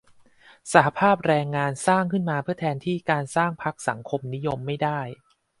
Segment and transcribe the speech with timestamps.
[0.73, 4.99] สหภาพแรงงานสร้างขึ้นมาเพื่อแทนที่การสร้างพรรคสังคมนิยมไม่ได้